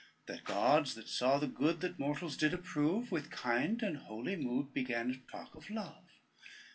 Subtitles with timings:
[0.25, 4.73] The gods that saw the good That mortals did approve, With kind and holy mood
[4.73, 6.05] Began to talk of Love.